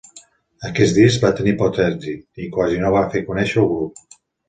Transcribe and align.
Aquest 0.69 0.97
disc 0.99 1.27
va 1.27 1.31
tenir 1.41 1.53
poc 1.61 1.79
èxit 1.85 2.43
i 2.47 2.51
quasi 2.59 2.83
no 2.85 2.93
va 2.99 3.07
fer 3.15 3.25
conèixer 3.33 3.65
el 3.67 3.73
grup. 3.77 4.07